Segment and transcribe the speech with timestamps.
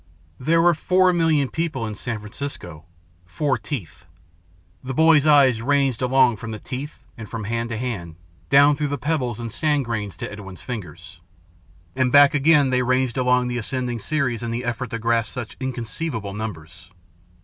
[0.39, 2.85] "There were four million people in San Francisco
[3.23, 4.05] four teeth."
[4.83, 8.15] The boys' eyes ranged along from the teeth and from hand to hand,
[8.49, 11.19] down through the pebbles and sand grains to Edwin's fingers.
[11.95, 15.55] And back again they ranged along the ascending series in the effort to grasp such
[15.59, 16.89] inconceivable numbers.